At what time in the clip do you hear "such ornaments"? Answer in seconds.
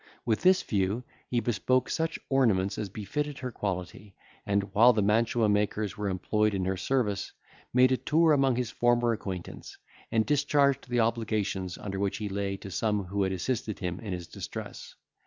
1.87-2.79